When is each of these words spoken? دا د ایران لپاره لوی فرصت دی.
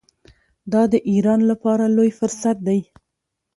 دا 0.71 0.81
د 0.93 0.95
ایران 1.11 1.39
لپاره 1.51 1.83
لوی 1.95 2.11
فرصت 2.19 2.57
دی. 2.67 2.79